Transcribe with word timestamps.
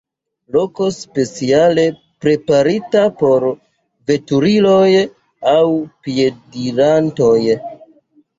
Loko 0.53 0.85
speciale 0.93 1.83
preparita 2.25 3.03
por 3.19 3.45
veturiloj 4.13 4.89
aŭ 5.53 5.61
piedirantoj. 6.09 7.37